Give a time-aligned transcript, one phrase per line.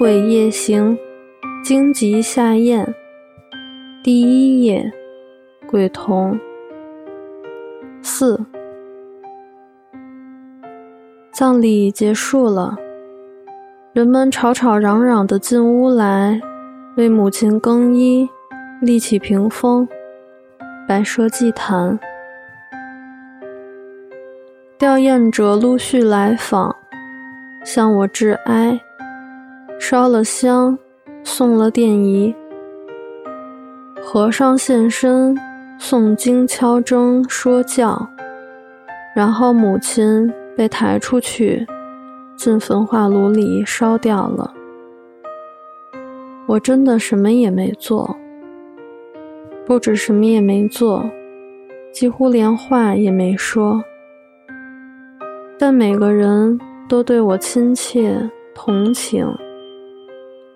[0.00, 0.98] 鬼夜行，
[1.62, 2.94] 荆棘下咽。
[4.02, 4.90] 第一页，
[5.66, 6.40] 鬼童。
[8.00, 8.40] 四，
[11.30, 12.78] 葬礼结束了，
[13.92, 16.40] 人们吵吵嚷嚷的进屋来，
[16.96, 18.26] 为母亲更衣，
[18.80, 19.86] 立起屏风，
[20.88, 22.00] 摆设祭坛。
[24.78, 26.74] 吊唁者陆续来访，
[27.62, 28.80] 向我致哀。
[29.82, 30.78] 烧了香，
[31.24, 32.32] 送了奠仪，
[34.02, 35.34] 和尚现身，
[35.80, 38.06] 诵经、敲钟、说教，
[39.16, 41.66] 然后母亲被抬出去，
[42.36, 44.52] 进焚化炉里烧掉了。
[46.46, 48.14] 我真的什么也没做，
[49.64, 51.02] 不止什么也没做，
[51.90, 53.82] 几乎连话也没说，
[55.58, 59.26] 但每个人都对我亲切同情。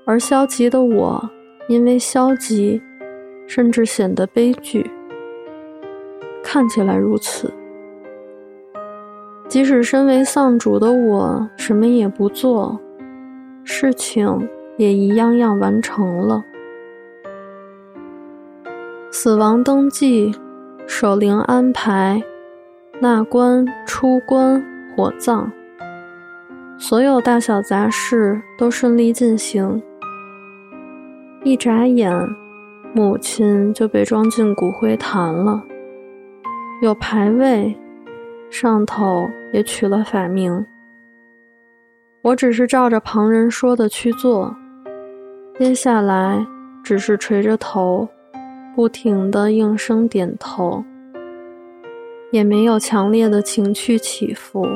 [0.04, 1.30] 而消极的我，
[1.68, 2.82] 因为消极，
[3.46, 4.90] 甚至显得悲剧。
[6.42, 7.52] 看起来如此。
[9.48, 12.78] 即使身为丧主的我，什么也不做，
[13.62, 16.44] 事情也一样样完成了。
[19.10, 20.34] 死亡登记、
[20.86, 22.22] 守灵安排、
[23.00, 25.50] 纳棺、出棺、火葬，
[26.78, 29.82] 所有大小杂事都顺利进行。
[31.46, 32.10] 一眨眼，
[32.94, 35.62] 母亲就被装进骨灰坛了。
[36.80, 37.76] 有牌位，
[38.48, 40.64] 上头也取了法名。
[42.22, 44.56] 我只是照着旁人说的去做，
[45.58, 46.46] 接下来
[46.82, 48.08] 只是垂着头，
[48.74, 50.82] 不停的应声点头，
[52.32, 54.66] 也没有强烈的情绪起伏，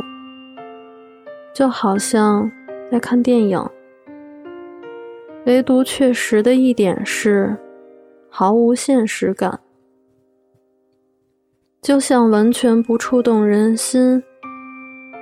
[1.55, 2.53] 就好像
[2.93, 3.59] 在看电影。
[5.49, 7.57] 唯独确实的一点是，
[8.29, 9.59] 毫无现实感，
[11.81, 14.23] 就像完全不触动人心，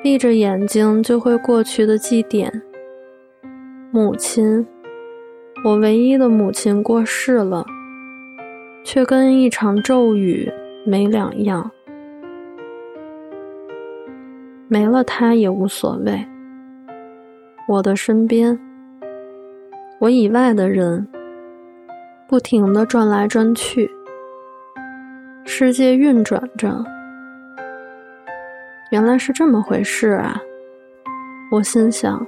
[0.03, 2.61] 闭着眼睛就会过去的祭典。
[3.93, 4.67] 母亲，
[5.65, 7.65] 我唯一的母亲过世了，
[8.83, 10.53] 却跟一场咒语
[10.85, 11.71] 没两样。
[14.67, 16.27] 没了她也无所谓，
[17.69, 18.59] 我的身边。
[19.99, 21.09] 我以外的人，
[22.29, 23.91] 不停地转来转去，
[25.47, 26.85] 世界运转着。
[28.91, 30.39] 原来是这么回事啊！
[31.51, 32.25] 我心想，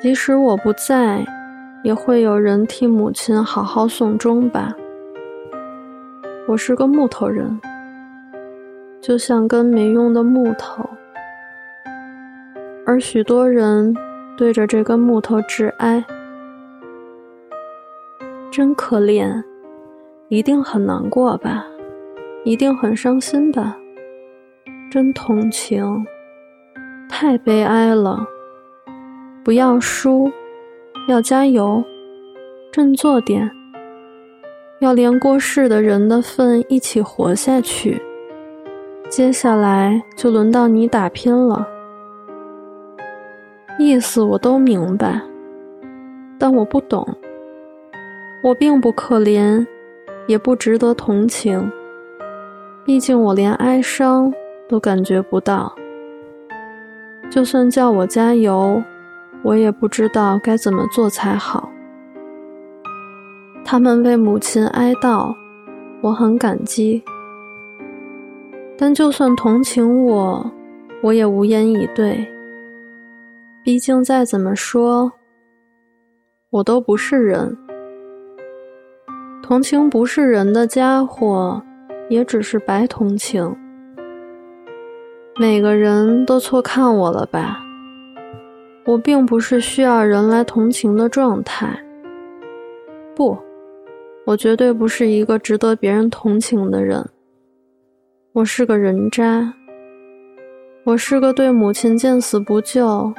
[0.00, 1.26] 即使我不在，
[1.82, 4.72] 也会有人替母亲好好送终吧。
[6.46, 7.60] 我是个木头人，
[9.00, 10.88] 就像根没用的木头，
[12.86, 13.92] 而许多人。
[14.38, 16.04] 对着这根木头致哀，
[18.52, 19.42] 真可怜，
[20.28, 21.66] 一定很难过吧，
[22.44, 23.76] 一定很伤心吧，
[24.92, 26.06] 真同情，
[27.08, 28.24] 太悲哀了。
[29.44, 30.30] 不要输，
[31.08, 31.82] 要加油，
[32.70, 33.50] 振作点，
[34.78, 38.00] 要连过世的人的份一起活下去。
[39.08, 41.66] 接下来就轮到你打拼了。
[43.78, 45.20] 意思我都明白，
[46.36, 47.06] 但我不懂。
[48.42, 49.64] 我并不可怜，
[50.26, 51.70] 也不值得同情。
[52.84, 54.32] 毕竟我连哀伤
[54.68, 55.72] 都感觉不到。
[57.30, 58.82] 就算叫我加油，
[59.42, 61.70] 我也不知道该怎么做才好。
[63.64, 65.32] 他们为母亲哀悼，
[66.00, 67.02] 我很感激。
[68.76, 70.50] 但就算同情我，
[71.00, 72.26] 我也无言以对。
[73.68, 75.12] 毕竟，再怎么说，
[76.48, 77.54] 我都不是人。
[79.42, 81.62] 同情不是人的家伙，
[82.08, 83.54] 也只是白同情。
[85.38, 87.62] 每个人都错看我了吧？
[88.86, 91.78] 我并不是需要人来同情的状态。
[93.14, 93.36] 不，
[94.24, 97.06] 我绝对不是一个值得别人同情的人。
[98.32, 99.52] 我是个人渣。
[100.84, 103.12] 我是个对母亲见死不救。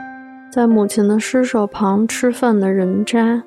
[0.52, 3.44] 在母亲的尸首旁吃饭的人渣，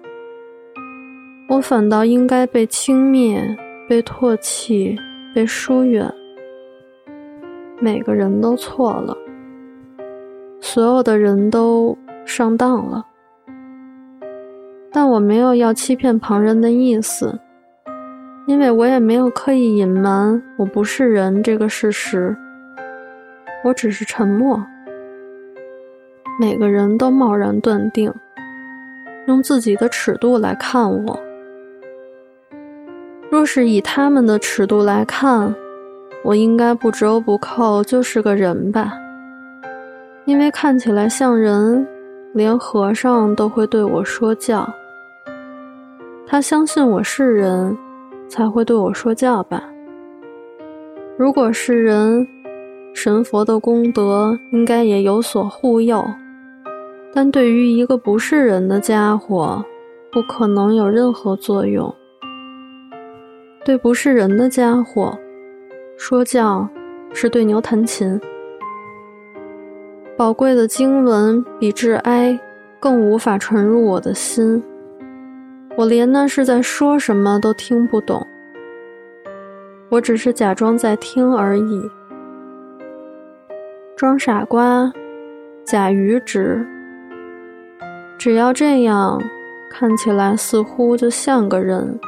[1.49, 3.57] 我反倒应该被轻蔑、
[3.89, 4.97] 被唾弃、
[5.35, 6.09] 被疏远。
[7.81, 9.17] 每个人都错了，
[10.61, 13.05] 所有的人都上当了。
[14.93, 17.37] 但我没有要欺骗旁人的意思，
[18.47, 22.37] 因为我也没有刻意隐瞒我不是人这个事实。
[23.65, 24.65] 我只是沉默。
[26.41, 28.13] 每个人都贸然断定，
[29.27, 31.21] 用自己的尺度来看我。
[33.31, 35.55] 若是以他们的尺度来看，
[36.25, 38.95] 我应该不折不扣就是个人吧？
[40.25, 41.87] 因为看起来像人，
[42.33, 44.69] 连和尚都会对我说教。
[46.27, 47.77] 他相信我是人，
[48.29, 49.63] 才会对我说教吧？
[51.19, 52.27] 如果是人，
[52.95, 56.05] 神佛的功德应该也有所护佑。
[57.15, 59.63] 但对于一个不是人的家伙，
[60.11, 61.95] 不可能有任何作用。
[63.65, 65.17] 对不是人的家伙
[65.97, 66.67] 说教，
[67.13, 68.19] 是对牛弹琴。
[70.17, 72.39] 宝贵的经文比挚哀
[72.81, 74.63] 更无法传入我的心，
[75.77, 78.27] 我连那是在说什么都听不懂。
[79.91, 81.91] 我只是假装在听而已，
[83.95, 84.91] 装傻瓜，
[85.65, 86.67] 假愚直。
[88.25, 89.21] 只要这样，
[89.69, 91.99] 看起来似乎就像个人。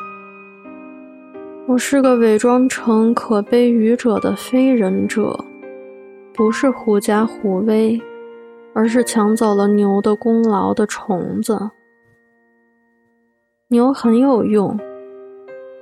[1.66, 5.36] 我是个伪装成可悲愚者的非人者，
[6.32, 8.00] 不是狐假虎威，
[8.74, 11.70] 而是抢走了牛的功劳的虫子。
[13.66, 14.78] 牛很有用，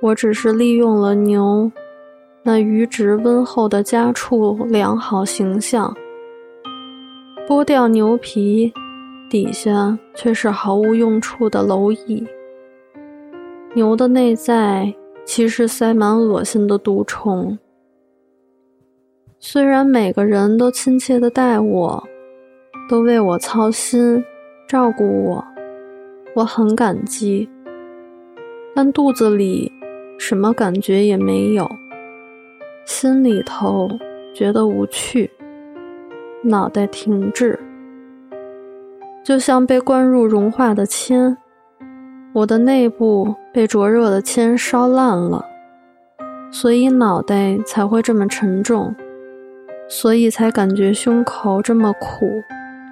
[0.01, 1.71] 我只是利用了牛
[2.41, 5.95] 那愚直温厚的家畜良好形象，
[7.47, 8.73] 剥掉牛皮，
[9.33, 12.23] 底下却是毫无用处的蝼蚁。
[13.73, 14.93] 牛的内在。
[15.25, 17.57] 其实塞满恶心的毒虫。
[19.39, 22.03] 虽然每个人都亲切的待我，
[22.89, 24.21] 都为我操心、
[24.67, 25.41] 照顾我，
[26.35, 27.49] 我很感激。
[28.75, 29.71] 但肚子里
[30.19, 31.71] 什么感觉也没有，
[32.85, 33.89] 心里头
[34.35, 35.31] 觉得无趣，
[36.43, 37.57] 脑袋停滞，
[39.23, 41.37] 就像被灌入融化的铅。
[42.33, 45.45] 我的内部被灼热的铅烧烂了，
[46.51, 48.93] 所以脑袋才会这么沉重，
[49.87, 52.27] 所以才感觉胸口这么苦，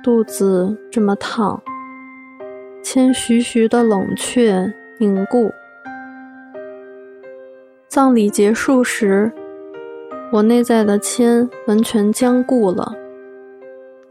[0.04, 1.62] 肚子这么烫。
[2.84, 5.52] 铅徐徐的冷却凝固。
[7.88, 9.32] 葬礼结束时，
[10.32, 12.96] 我内在的铅完全僵固了，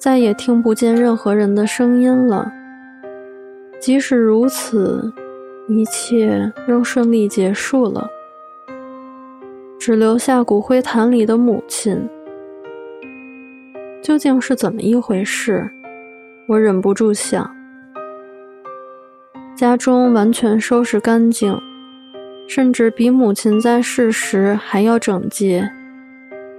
[0.01, 2.51] 再也听不见任何人的声音了。
[3.79, 5.13] 即使如此。
[5.69, 8.11] 一切仍顺利结束了，
[9.79, 12.09] 只留下骨灰坛里的母亲。
[14.03, 15.71] 究竟是怎么一回事？
[16.49, 17.49] 我忍不住想。
[19.55, 21.57] 家中完全收拾干净，
[22.49, 25.71] 甚至比母亲在世时还要整洁，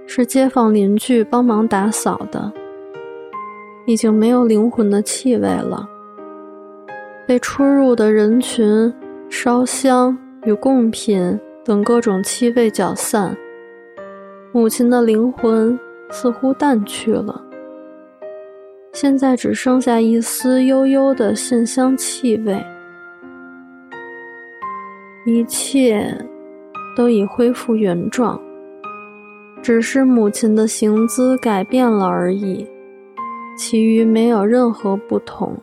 [0.06, 2.50] 是街坊邻居帮忙打扫的。
[3.86, 5.88] 已经没有灵魂的气味了，
[7.26, 8.92] 被出入的人群。
[9.34, 10.14] 烧香
[10.44, 13.34] 与贡品等各种气味搅散，
[14.52, 15.76] 母亲的灵魂
[16.10, 17.42] 似乎淡去了。
[18.92, 22.62] 现在只剩下一丝悠悠的线香气味，
[25.24, 26.14] 一切
[26.94, 28.38] 都已恢复原状，
[29.62, 32.68] 只是母亲的行姿改变了而已，
[33.56, 35.56] 其余没有任何不同。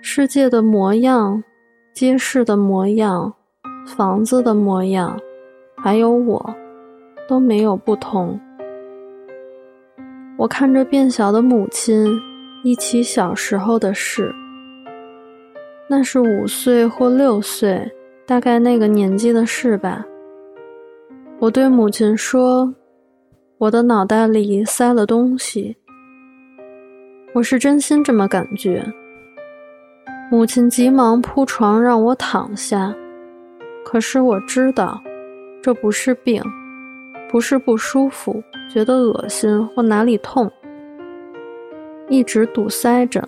[0.00, 1.42] 世界的模样。
[1.94, 3.30] 街市的模样，
[3.86, 5.14] 房子的模样，
[5.76, 6.42] 还有我，
[7.28, 8.40] 都没有不同。
[10.38, 12.18] 我看着变小的母亲，
[12.64, 14.34] 忆起小时候的事。
[15.86, 17.86] 那是五岁或六岁，
[18.26, 20.02] 大概那个年纪的事吧。
[21.38, 22.74] 我对母亲说
[23.58, 25.76] ：“我的脑袋里塞了东西。”
[27.34, 28.84] 我是真心这么感觉。
[30.30, 32.94] 母亲急忙铺床让我躺下，
[33.82, 35.02] 可是我知道，
[35.62, 36.42] 这不是病，
[37.30, 40.50] 不是不舒服，觉得恶心或哪里痛，
[42.10, 43.26] 一直堵塞着。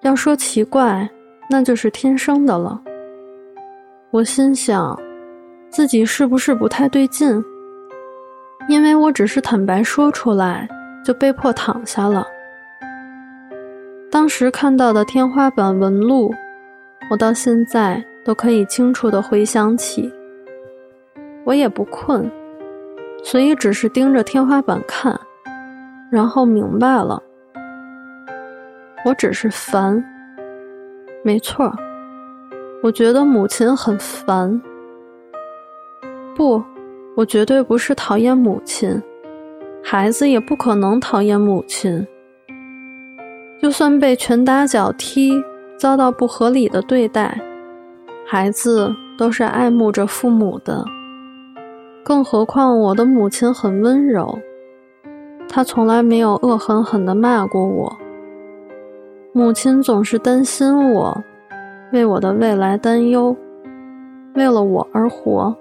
[0.00, 1.06] 要说奇怪，
[1.50, 2.80] 那就是天生的了。
[4.10, 4.98] 我心想，
[5.68, 7.44] 自己是不是不太对劲？
[8.66, 10.66] 因为我只是坦白说出来，
[11.04, 12.26] 就被迫躺下了。
[14.10, 16.34] 当时看到的天花板纹路，
[17.10, 20.12] 我到现在都可以清楚的回想起。
[21.44, 22.30] 我也不困，
[23.22, 25.18] 所以只是盯着天花板看，
[26.10, 27.22] 然后明白了，
[29.04, 30.04] 我只是烦。
[31.22, 31.72] 没错，
[32.82, 34.60] 我觉得母亲很烦。
[36.34, 36.62] 不，
[37.16, 39.00] 我绝对不是讨厌母亲，
[39.82, 42.06] 孩子也不可能讨厌母亲。
[43.60, 45.32] 就算被拳打脚踢，
[45.76, 47.38] 遭到不合理的对待，
[48.26, 50.84] 孩子都是爱慕着父母的。
[52.02, 54.38] 更何况我的母亲很温柔，
[55.48, 57.94] 她从来没有恶狠狠地骂过我。
[59.32, 61.22] 母亲总是担心我，
[61.92, 63.36] 为我的未来担忧，
[64.34, 65.54] 为了我而活。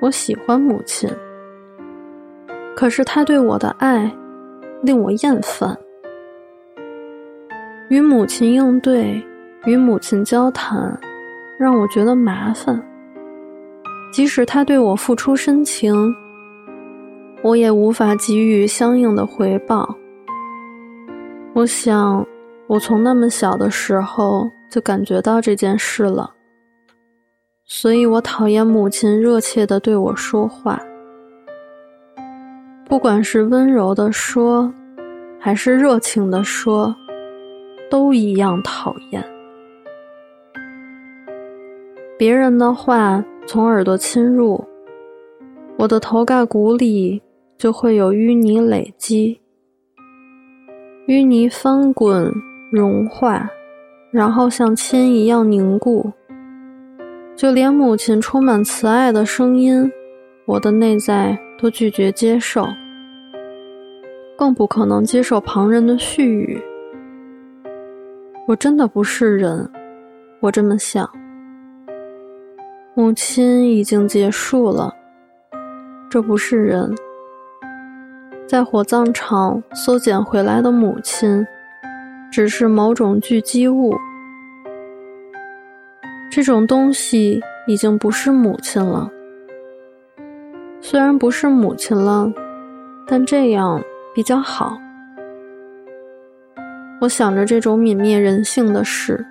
[0.00, 1.10] 我喜欢母亲，
[2.78, 4.08] 可是她对我的爱
[4.82, 5.76] 令我厌烦。
[7.88, 9.20] 与母亲应对，
[9.64, 10.96] 与母亲交谈，
[11.58, 12.80] 让我觉得麻烦。
[14.12, 16.14] 即使她对我付出深情，
[17.42, 19.92] 我也无法给予相应的回报。
[21.54, 22.24] 我想。
[22.68, 26.30] 我从那么小的时候就感觉到这件事了，
[27.64, 30.78] 所以我讨厌母亲热切的对我说话，
[32.88, 34.72] 不管是温柔的说，
[35.38, 36.96] 还是热情的说，
[37.90, 39.22] 都一样讨厌。
[42.18, 44.64] 别人的话从耳朵侵入，
[45.76, 47.20] 我的头盖骨里
[47.58, 49.38] 就会有淤泥累积，
[51.06, 52.32] 淤泥翻滚。
[52.70, 53.48] 融化，
[54.10, 56.12] 然后像铅一样凝固。
[57.34, 59.90] 就连母亲充满慈爱的声音，
[60.44, 62.66] 我的内在都拒绝接受，
[64.36, 66.58] 更不可能接受旁人的絮语。
[68.46, 69.70] 我真的不是人，
[70.40, 71.06] 我这么想。
[72.94, 74.94] 母亲已经结束了，
[76.08, 76.94] 这不是人。
[78.46, 81.46] 在火葬场搜捡回来的母亲。
[82.30, 83.96] 只是某种聚集物，
[86.30, 89.10] 这种东西已经不是母亲了。
[90.90, 92.32] 虽然不是母亲了，
[93.06, 93.78] 但这样
[94.14, 94.78] 比较好。
[96.98, 99.22] 我想着这种泯灭人性的事，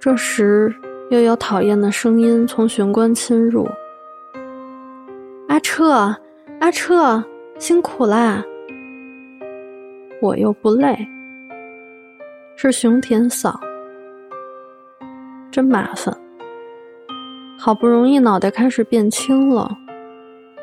[0.00, 0.74] 这时
[1.10, 3.68] 又有讨厌的声音从玄关侵入
[5.46, 6.12] ：“阿彻，
[6.58, 7.22] 阿彻，
[7.56, 8.42] 辛苦啦！”
[10.20, 10.98] 我又不累。
[12.56, 13.60] 是熊田嫂，
[15.52, 16.12] 真麻烦。
[17.56, 19.70] 好不容易脑袋开始变轻了，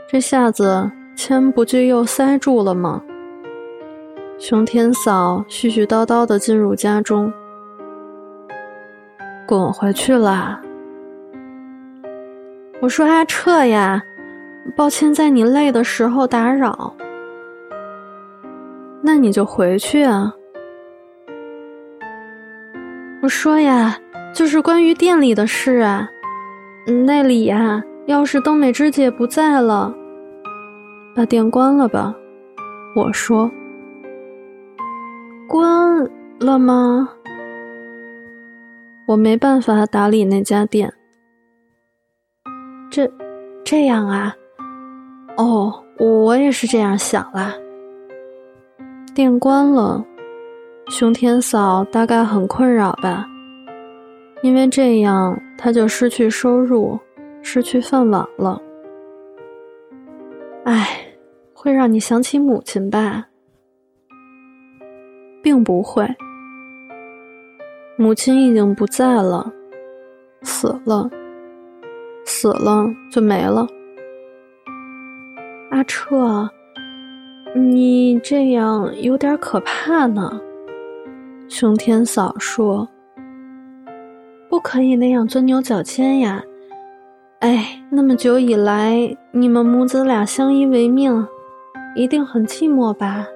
[0.07, 3.01] 这下子铅不就又塞住了吗？
[4.37, 7.33] 熊田嫂絮絮叨叨的进入家中，
[9.47, 10.61] 滚回去啦！
[12.81, 14.03] 我说阿彻呀，
[14.75, 16.93] 抱歉在你累的时候打扰，
[19.01, 20.31] 那你就回去啊。
[23.23, 23.97] 我说呀，
[24.33, 26.07] 就是关于店里的事啊，
[27.07, 29.93] 那里呀，要是冬美芝姐不在了，
[31.15, 32.15] 把店关了吧。
[32.95, 33.49] 我说，
[35.47, 36.07] 关
[36.39, 37.09] 了吗？
[39.07, 40.93] 我没办法打理那家店。
[42.91, 43.11] 这，
[43.63, 44.35] 这样啊？
[45.37, 47.53] 哦，我也是这样想啦。
[49.15, 50.05] 店关了。
[50.89, 53.25] 熊天嫂大概很困扰吧，
[54.43, 56.99] 因为这样她就失去收入，
[57.47, 58.59] 失去饭碗了。
[60.63, 61.05] 唉，
[61.53, 63.27] 会让你想起母亲吧？
[65.43, 66.03] 并不会，
[67.99, 69.53] 母亲已经不在了，
[70.41, 71.07] 死了，
[72.25, 73.67] 死了就没了。
[75.69, 76.49] 阿彻，
[77.55, 80.41] 你这样有点可怕呢。
[81.47, 82.89] 熊天嫂说
[84.49, 86.43] ：“不可以那样钻牛角尖呀！
[87.45, 91.27] 哎，那么久以来，你们母子俩相依为命，
[91.95, 93.27] 一定很寂寞吧？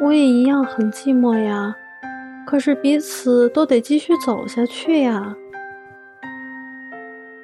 [0.00, 1.76] 我也一样很寂寞呀。
[2.46, 5.36] 可是彼此都得继续走下去呀。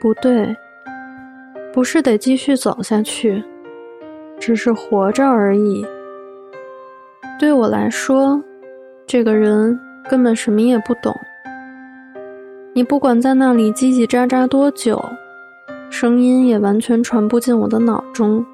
[0.01, 0.57] 不对，
[1.75, 3.45] 不是得继续走下去，
[4.41, 5.87] 只是活着而已。
[7.39, 8.43] 对我来说，
[9.07, 11.15] 这个人。”根本什么也不懂。
[12.73, 15.05] 你不管在那里叽叽喳喳多久，
[15.91, 18.45] 声音也完全传不进我的脑中。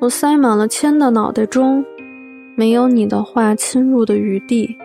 [0.00, 1.84] 我塞满了铅的脑袋中，
[2.56, 4.76] 没有你的话侵入的余地。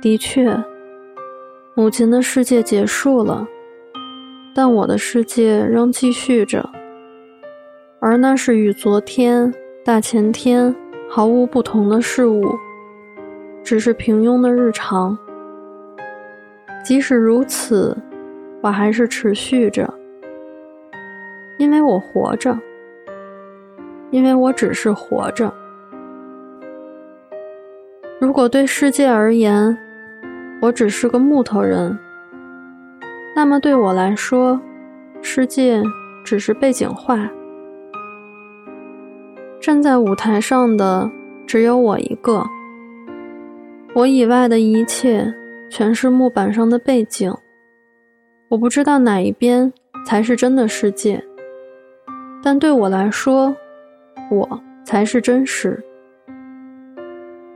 [0.00, 0.56] 的确，
[1.74, 3.46] 母亲的世界结束了，
[4.54, 6.68] 但我的世界仍继续着，
[8.00, 9.52] 而那是与昨天、
[9.84, 10.74] 大前天
[11.08, 12.44] 毫无不同的事物。
[13.64, 15.18] 只是平庸的日常。
[16.82, 17.94] 即使如此，
[18.60, 19.92] 我还是持续着，
[21.58, 22.58] 因为我活着，
[24.10, 25.52] 因为我只是活着。
[28.20, 28.48] 如果。
[28.48, 29.76] 对世界而言，
[30.60, 31.96] 我只是个木头人，
[33.36, 34.60] 那么对我来说，
[35.20, 35.82] 世界
[36.24, 37.28] 只是背景画。
[39.60, 41.08] 站在舞台上的
[41.46, 42.42] 只有我一个，
[43.94, 45.32] 我以外的一切
[45.68, 47.32] 全是木板上的背景。
[48.48, 49.70] 我不知道哪一边
[50.06, 51.22] 才是真的世界，
[52.42, 53.54] 但对我来说，
[54.30, 55.78] 我才是真实。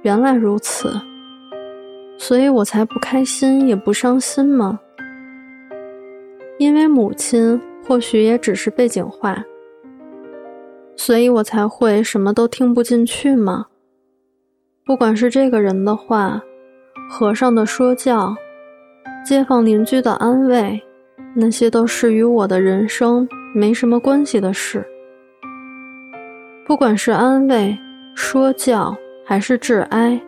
[0.03, 0.93] 原来如此，
[2.19, 4.79] 所以我才不开心也不伤心吗？
[6.59, 9.43] 因为母亲或许也只是背景画。
[10.95, 13.67] 所以我才会什么都听不进去吗？
[14.85, 16.43] 不管是这个人的话，
[17.09, 18.37] 和尚的说教，
[19.25, 20.83] 街坊邻居的安慰，
[21.35, 24.85] 那些都是与我的人生没什么关系的事。
[26.67, 27.79] 不管是安慰、
[28.17, 30.21] 说教还是致哀，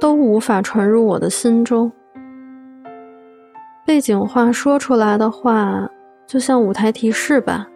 [0.00, 1.92] 都无法传入我的心中。
[3.84, 5.86] 背景话说出来的话，
[6.26, 7.68] 就像舞台提示吧。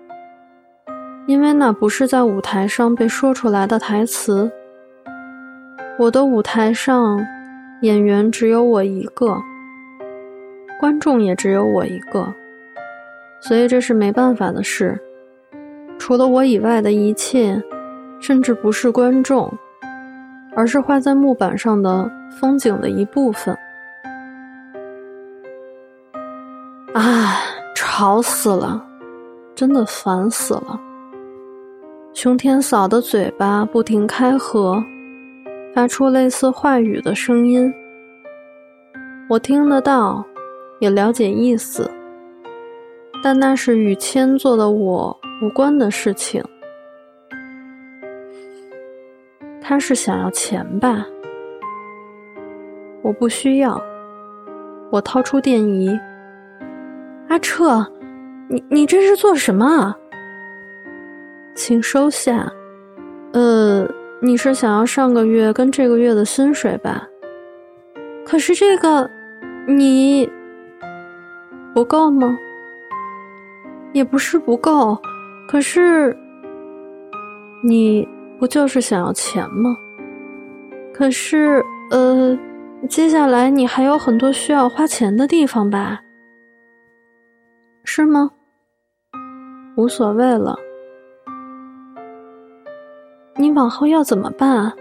[1.26, 4.50] 因为那不是在舞台上被说出来的台词。
[5.98, 7.20] 我的舞台上，
[7.82, 9.36] 演员只有我一个，
[10.78, 12.32] 观众也只有我一个，
[13.40, 14.98] 所以这是没办法的事。
[15.98, 17.60] 除了我以外的一切，
[18.20, 19.52] 甚至不是观众，
[20.54, 22.08] 而是画在木板上的
[22.40, 23.56] 风景的一部分。
[26.94, 27.38] 啊，
[27.74, 28.84] 吵死了，
[29.54, 30.80] 真的烦死了。
[32.14, 34.82] 熊天嫂的嘴巴不停开合，
[35.74, 37.72] 发出类似话语的声音。
[39.28, 40.24] 我听得到，
[40.80, 41.90] 也了解意思，
[43.22, 46.42] 但那是与千做的我无关的事情。
[49.60, 51.06] 他是想要钱吧？
[53.02, 53.80] 我不需要。
[54.90, 55.90] 我掏出电仪。
[57.28, 57.86] 阿彻，
[58.48, 59.94] 你你这是做什么？
[61.54, 62.50] 请收下，
[63.32, 63.86] 呃，
[64.22, 67.06] 你是想要上个月跟这个月的薪水吧？
[68.24, 69.10] 可是这个，
[69.66, 70.26] 你
[71.74, 72.36] 不够吗？
[73.92, 74.98] 也不是不够，
[75.48, 76.16] 可是
[77.62, 78.06] 你
[78.38, 79.76] 不就是想要钱吗？
[80.92, 82.38] 可是，呃，
[82.88, 86.00] 接下来你还有很多需要花钱的地方吧？
[87.84, 88.30] 是吗？
[89.76, 90.58] 无所谓了。
[93.36, 94.72] 你往后要怎么办？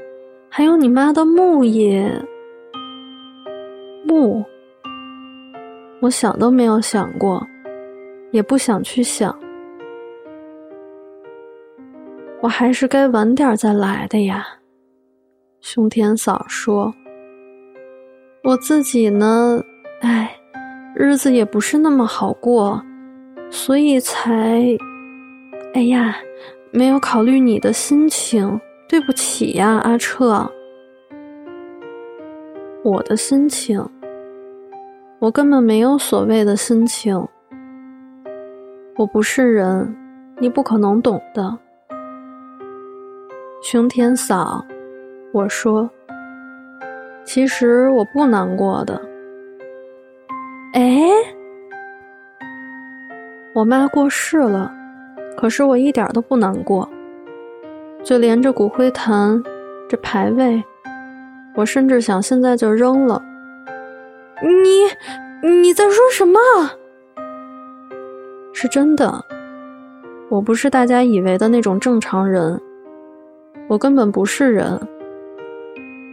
[0.50, 2.12] 还有你妈的木也
[4.06, 4.44] 木，
[6.02, 7.46] 我想都没有想过，
[8.32, 9.38] 也不想去想。
[12.42, 14.46] 我还是该晚点再来的呀。
[15.62, 16.94] 熊天嫂说
[18.44, 19.62] ：“我自己呢，
[20.02, 20.36] 哎，
[20.96, 22.82] 日子也不是那么好过，
[23.50, 24.78] 所以才……
[25.74, 26.18] 哎呀。”
[26.70, 30.48] 没有考虑你的心情，对不起呀，阿彻。
[32.84, 33.84] 我的心情，
[35.20, 37.28] 我根本没有所谓的心情。
[38.96, 39.96] 我不是人，
[40.38, 41.58] 你不可能懂的。
[43.64, 44.64] 熊田嫂，
[45.32, 45.90] 我说，
[47.26, 49.02] 其实我不难过的。
[50.74, 51.02] 哎，
[53.54, 54.72] 我妈过世了。
[55.36, 56.88] 可是我一点都不难过，
[58.04, 59.44] 就连这骨灰坛，
[59.88, 60.64] 这牌位，
[61.56, 63.24] 我甚至想现在就扔了。
[64.42, 66.40] 你你在说什么？
[68.54, 69.24] 是真的，
[70.30, 72.60] 我不是大家以为的那种正常人，
[73.68, 74.80] 我根本不是人，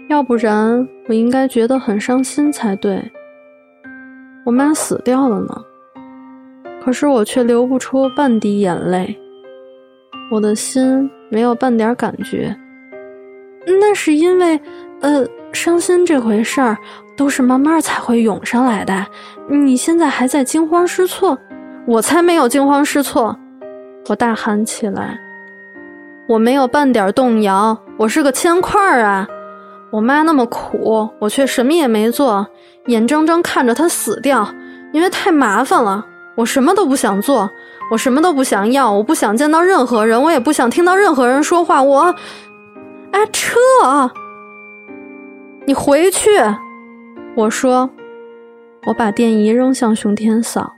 [0.08, 3.02] 要不然我应该觉得很伤心才对。
[4.44, 5.64] 我妈死掉了呢。
[6.84, 9.18] 可是我却流不出半滴眼泪，
[10.30, 12.54] 我的心没有半点感觉。
[13.66, 14.60] 那是因为，
[15.00, 16.76] 呃，伤心这回事儿
[17.16, 19.06] 都是慢慢才会涌上来的。
[19.48, 21.38] 你现在还在惊慌失措，
[21.86, 23.36] 我才没有惊慌失措！
[24.08, 25.18] 我大喊起来，
[26.26, 29.26] 我没有半点动摇，我是个铅块儿啊！
[29.90, 32.46] 我妈那么苦，我却什么也没做，
[32.86, 34.46] 眼睁睁看着她死掉，
[34.92, 36.04] 因为太麻烦了。
[36.36, 37.48] 我什么都不想做，
[37.92, 41.80] 我什么都不想要，我不想见到任何人，我也不想听到任何人说话。
[41.80, 42.12] 我，
[43.12, 43.56] 阿彻，
[45.66, 46.29] 你回去！
[47.35, 47.88] 我说，
[48.87, 50.70] 我把电仪扔向熊天嫂。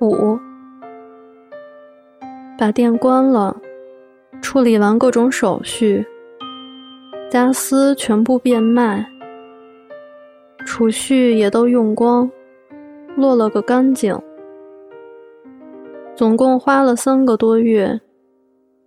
[0.00, 0.38] 五，
[2.58, 3.54] 把电关了，
[4.40, 6.06] 处理完各种手续，
[7.30, 9.06] 家私全部变卖，
[10.64, 12.30] 储蓄也都用光，
[13.14, 14.18] 落了个干净。
[16.16, 18.00] 总共花了三个多月，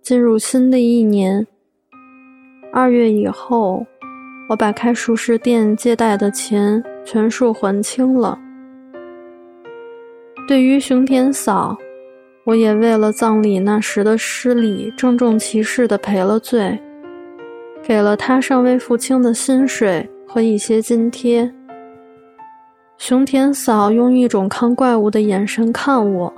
[0.04, 1.46] 进入新的一年。
[2.70, 3.82] 二月以后，
[4.50, 8.38] 我把开熟食店借贷的钱全数还清了。
[10.46, 11.74] 对于熊田嫂，
[12.44, 16.78] 我也为了葬礼那时的失礼，郑重其事地赔了罪，
[17.82, 21.50] 给了她尚未付清的薪水和一些津贴。
[22.98, 26.30] 熊田嫂用一种看怪物的眼神看我，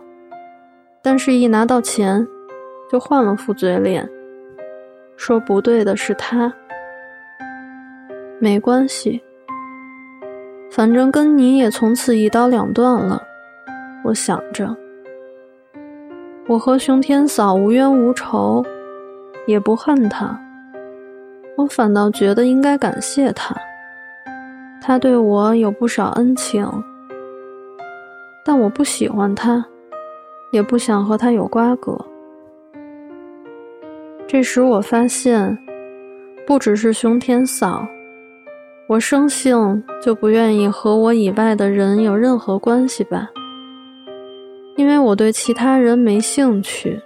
[1.03, 2.25] 但是，一拿到钱，
[2.91, 4.09] 就换了副嘴脸。
[5.17, 6.53] 说不对的是他，
[8.39, 9.23] 没关系，
[10.71, 13.23] 反正跟你也从此一刀两断了。
[14.05, 14.77] 我想着，
[16.47, 18.63] 我和熊天嫂无冤无仇，
[19.47, 20.39] 也不恨他，
[21.57, 23.57] 我反倒觉得应该感谢他，
[24.83, 26.69] 他对我有不少恩情，
[28.45, 29.65] 但我不喜欢他，
[30.53, 31.99] 也不想和他有瓜葛。
[34.29, 35.57] 这时我发现，
[36.45, 37.87] 不只是熊田嫂，
[38.89, 43.31] 我生性就不愿意和我以外的人有任何关系吧，
[44.75, 47.01] 因为我对其他人没兴趣。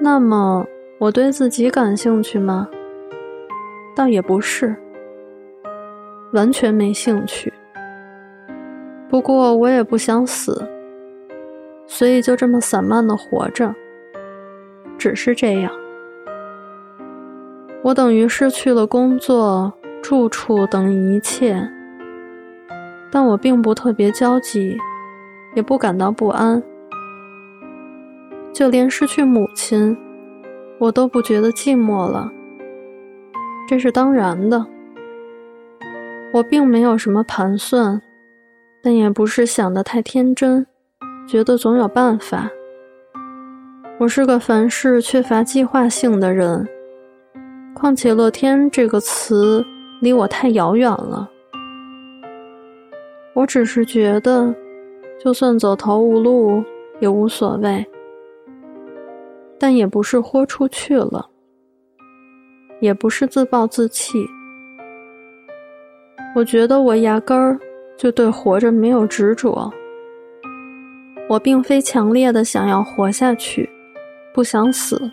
[0.00, 0.66] 那么
[0.98, 2.66] 我对自己感兴趣吗？
[3.94, 4.74] 倒也不是，
[6.32, 7.52] 完全没兴趣。
[9.10, 10.66] 不过我也不想死，
[11.86, 13.74] 所以就这么散漫的活着，
[14.96, 15.70] 只是这样。
[17.84, 21.68] 我等于失去了工作、住处等一切，
[23.10, 24.78] 但我并不特别焦急，
[25.56, 26.62] 也不感到不安。
[28.52, 29.96] 就连失去母亲，
[30.78, 32.30] 我都不觉得寂寞了。
[33.68, 34.64] 这是当然的。
[36.32, 38.00] 我并没有什么盘算，
[38.80, 40.64] 但也不是想得太天真，
[41.26, 42.48] 觉得总有办法。
[43.98, 46.68] 我是个凡事缺乏计划性的人。
[47.74, 49.64] 况且“乐天”这个词
[50.00, 51.28] 离我太遥远了，
[53.34, 54.54] 我只是觉得，
[55.22, 56.62] 就算走投无路
[57.00, 57.84] 也无所谓，
[59.58, 61.28] 但也不是豁出去了，
[62.80, 64.24] 也不是自暴自弃。
[66.36, 67.58] 我觉得我压根儿
[67.96, 69.72] 就对活着没有执着，
[71.28, 73.68] 我并非强烈的想要活下去，
[74.32, 75.10] 不想死。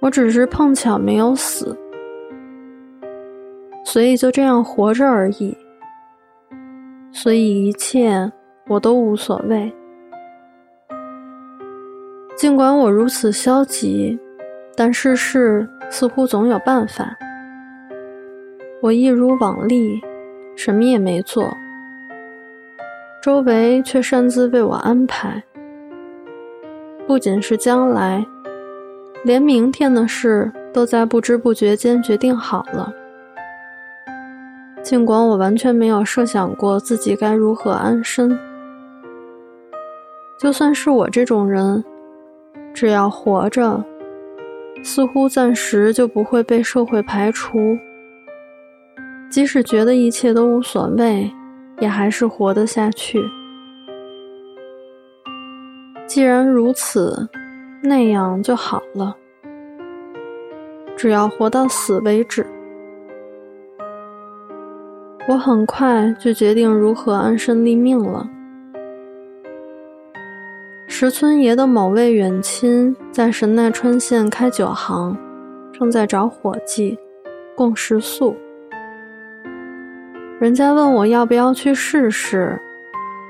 [0.00, 1.76] 我只是碰巧没有死，
[3.84, 5.56] 所以就这样活着而已。
[7.10, 8.30] 所以一切
[8.68, 9.74] 我都无所谓。
[12.36, 14.16] 尽管我如此消极，
[14.76, 17.16] 但世事似乎总有办法。
[18.80, 20.00] 我一如往例，
[20.54, 21.52] 什么也没做，
[23.20, 25.42] 周围却擅自为我安排。
[27.08, 28.24] 不仅是将来。
[29.24, 32.92] 连明天的事都在不知不觉间决定好了。
[34.82, 38.38] 尽管我完全没有设想过自己该如何安身，
[40.40, 41.84] 就算是我这种人，
[42.72, 43.84] 只要活着，
[44.82, 47.76] 似乎暂时就不会被社会排除。
[49.30, 51.30] 即使觉得一切都无所谓，
[51.80, 53.22] 也还是活得下去。
[56.06, 57.28] 既然如此。
[57.82, 59.16] 那样就好了，
[60.96, 62.46] 只要活到死为止。
[65.28, 68.28] 我很快就决定如何安身立命了。
[70.86, 75.16] 石村爷的某位远亲在神奈川县开酒行，
[75.72, 76.98] 正在找伙计，
[77.54, 78.34] 供食宿。
[80.40, 82.60] 人家问我要不要去试试，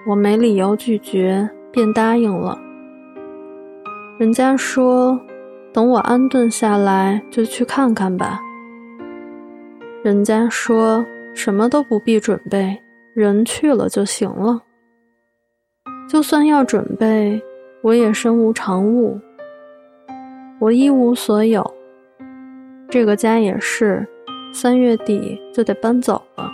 [0.07, 2.57] 我没理由拒绝，便答应了。
[4.19, 5.17] 人家说，
[5.73, 8.41] 等我安顿下来就去看看吧。
[10.03, 12.77] 人家说什么都不必准备，
[13.15, 14.61] 人去了就行了。
[16.09, 17.41] 就算要准备，
[17.81, 19.21] 我也身无长物，
[20.59, 21.65] 我一无所有。
[22.91, 24.05] 这个家也是，
[24.53, 26.51] 三月底就得搬走了。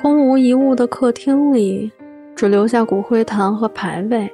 [0.00, 1.92] 空无一物的客厅里，
[2.34, 4.32] 只留下骨灰坛和牌位。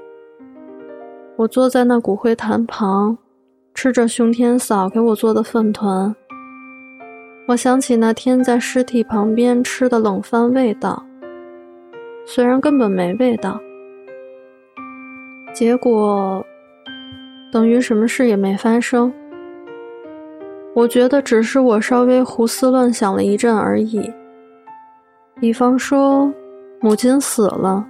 [1.39, 3.19] 我坐在那骨灰坛旁，
[3.75, 6.17] 吃着熊天嫂给我做的饭团。
[7.47, 11.05] 我想起那天在尸体旁边吃的冷饭味道，
[12.25, 13.61] 虽然根本没味道。
[15.53, 16.43] 结果，
[17.53, 19.13] 等于什么事也没发生。
[20.75, 24.11] 我觉得只是我稍微胡思乱想了一阵而已。
[25.39, 26.33] 比方说，
[26.81, 27.87] 母亲死了，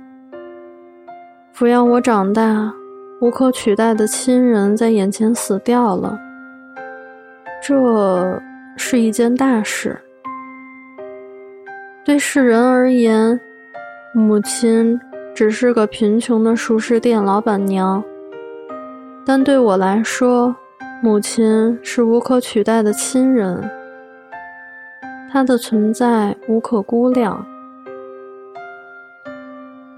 [1.55, 2.73] 抚养我长大、
[3.19, 6.19] 无可取代的亲人在眼前死掉了，
[7.63, 8.43] 这
[8.77, 9.99] 是一件大事。
[12.05, 13.41] 对世人而言，
[14.13, 15.01] 母亲
[15.35, 18.05] 只是个贫穷的熟食店老板娘，
[19.25, 20.55] 但对我来说，
[21.03, 23.67] 母亲是无可取代的亲人，
[25.33, 27.47] 她的存在无可估量。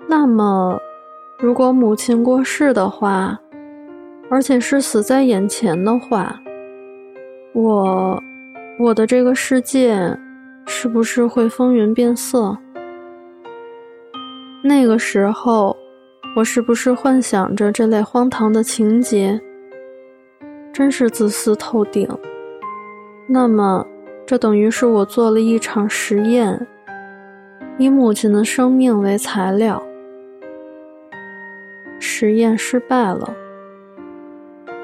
[0.07, 0.79] 那么，
[1.39, 3.39] 如果母亲过世的话，
[4.29, 6.41] 而且是死在眼前的话，
[7.55, 8.23] 我，
[8.79, 10.17] 我的这个世界。
[10.71, 12.55] 是不是会风云变色？
[14.63, 15.75] 那个时候，
[16.37, 19.41] 我是不是幻想着这类荒唐的情节？
[20.71, 22.07] 真是自私透顶。
[23.27, 23.87] 那么，
[24.27, 26.67] 这等于是我做了一场实验，
[27.79, 29.83] 以母亲的生命为材料。
[31.99, 33.35] 实验失败了，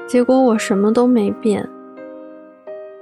[0.06, 1.68] 结果我什么都没变。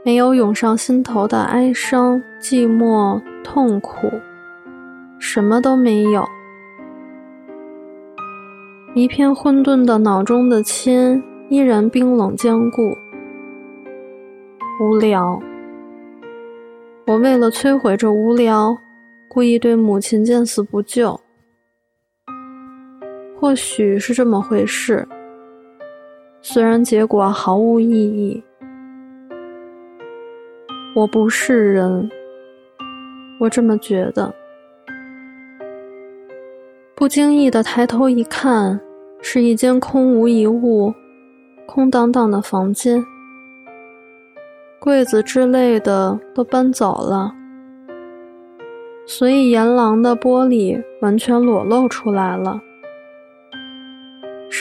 [0.05, 4.11] 没有涌上心头的哀伤、寂寞、痛苦，
[5.19, 6.27] 什么都没有。
[8.95, 12.97] 一片混沌的脑中的铅依然冰冷坚固。
[14.81, 15.41] 无聊。
[17.07, 18.77] 我为了摧毁这无聊，
[19.29, 21.21] 故意对母亲见死不救。
[23.43, 25.05] 或许是这么回事，
[26.41, 28.41] 虽然结果毫无意义。
[30.95, 32.09] 我不是人，
[33.41, 34.33] 我这么觉得。
[36.95, 38.81] 不经意的抬头一看，
[39.21, 40.95] 是一间空无一物、
[41.67, 43.05] 空荡荡的房间，
[44.79, 47.35] 柜子之类的都搬走了，
[49.05, 52.61] 所以檐廊的玻璃完全裸露出来了，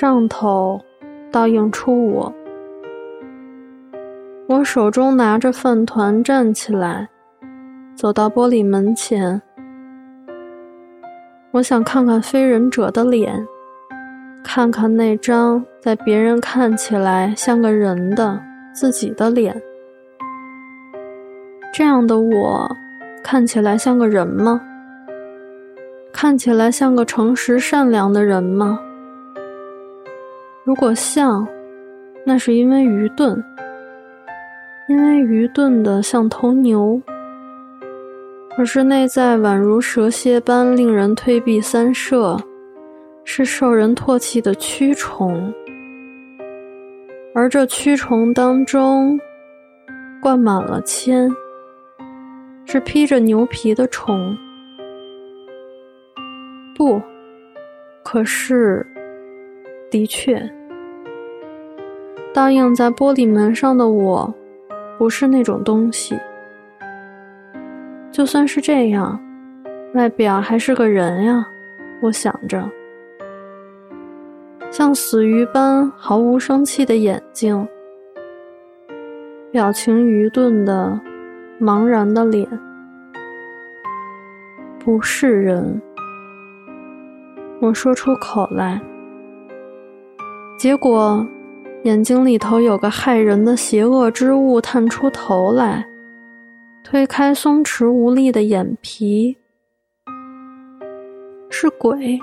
[0.01, 0.81] 上头
[1.31, 2.33] 倒映出我。
[4.47, 7.07] 我手中拿着饭团，站起来，
[7.93, 9.39] 走到玻璃门前。
[11.51, 13.45] 我想看看非人者的脸，
[14.43, 18.41] 看看那张在别人看起来像个人的
[18.73, 19.55] 自己的脸。
[21.71, 22.67] 这样的我，
[23.23, 24.59] 看起来像个人吗？
[26.11, 28.79] 看起来像个诚实善良的人吗？
[30.63, 31.47] 如果像，
[32.25, 33.43] 那是因为愚钝。
[34.87, 37.01] 因为愚钝的像头牛，
[38.57, 42.37] 可是内在宛如蛇蝎般令人退避三舍，
[43.23, 45.53] 是受人唾弃的蛆虫，
[47.33, 49.17] 而这蛆虫当中
[50.21, 51.33] 灌满了铅，
[52.65, 54.35] 是披着牛皮的虫。
[56.75, 57.01] 不，
[58.03, 58.85] 可是，
[59.91, 60.41] 的确，
[62.33, 64.33] 倒映在玻璃门上的我。
[64.97, 66.15] 不是那种东西，
[68.11, 69.19] 就算是这样，
[69.95, 71.43] 外表还是个人呀。
[72.03, 72.69] 我想着，
[74.69, 77.67] 像死鱼般毫无生气的眼睛，
[79.51, 81.01] 表情愚钝的
[81.59, 82.47] 茫然的脸，
[84.77, 85.81] 不是人。
[87.59, 88.79] 我说出口来，
[90.61, 91.27] 结果。
[91.85, 95.83] 眼睛里头有个害人的邪恶之物探出头来，
[96.83, 99.35] 推开松弛无力的眼皮，
[101.49, 102.19] 是鬼，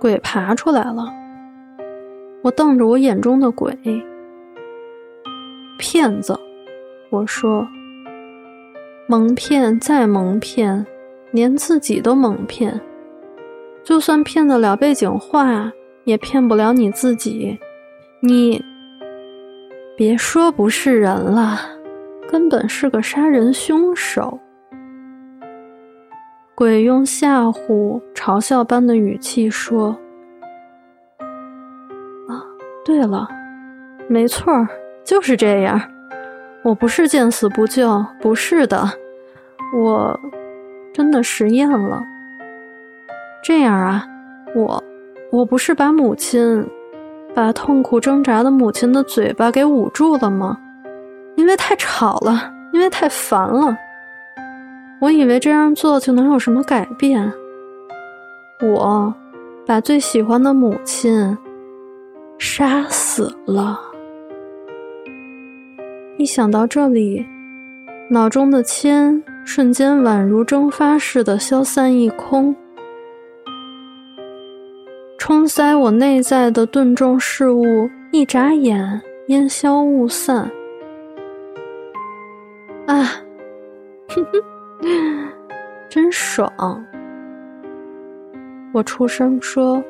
[0.00, 1.14] 鬼爬出来了。
[2.42, 3.72] 我瞪着我眼中的鬼，
[5.78, 6.36] 骗子，
[7.10, 7.64] 我说，
[9.06, 10.84] 蒙骗再蒙骗，
[11.30, 12.80] 连自己都蒙骗，
[13.84, 15.72] 就算骗得了背景画，
[16.08, 17.58] 也骗不了你自己。
[18.20, 18.64] 你
[19.94, 21.60] 别说不是人了，
[22.30, 24.40] 根本是个杀人凶手。
[26.54, 29.96] 鬼用吓唬、嘲笑般的语气说
[32.26, 32.40] ：“啊，
[32.86, 33.28] 对了，
[34.08, 34.66] 没错儿，
[35.04, 35.78] 就是这样。
[36.64, 38.90] 我不是见死不救，不是的，
[39.76, 40.18] 我
[40.94, 42.02] 真的实验了。
[43.44, 44.04] 这样啊，
[44.54, 44.82] 我
[45.30, 46.66] 我不是把母亲。”
[47.34, 50.58] 把痛苦挣扎的母亲的嘴巴给捂住了吗？
[51.36, 53.76] 因为太吵了，因为太烦了。
[55.00, 57.32] 我以为这样做就能有什么改变。
[58.60, 59.14] 我
[59.64, 61.36] 把最喜欢的母亲
[62.38, 63.78] 杀死了。
[66.16, 67.24] 一想到这里，
[68.10, 72.56] 脑中的铅瞬间宛如蒸发似的消散一空，
[75.28, 80.50] 冲塞我内在的钝重事物，一眨眼烟消雾散。
[82.86, 83.04] 啊，
[84.08, 85.30] 哼哼，
[85.86, 86.50] 真爽！
[88.72, 89.84] 我出声说，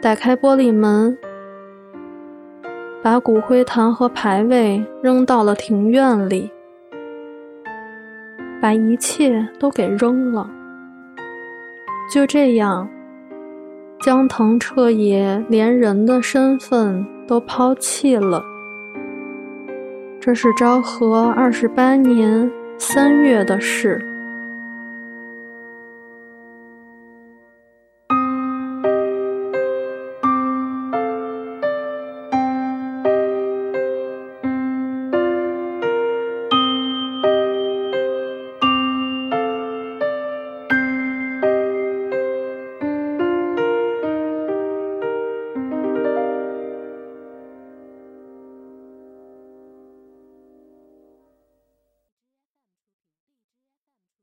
[0.00, 1.14] 打开玻璃门。
[3.02, 6.50] 把骨灰坛和牌位扔到了庭院里，
[8.58, 10.50] 把一切都给扔了。
[12.10, 12.88] 就这样，
[14.02, 18.44] 江藤彻也连人的身份都抛弃了。
[20.20, 24.11] 这是昭和二十八年三月的事。